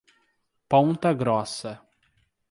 Ponta 0.73 1.13
Grossa 1.13 1.85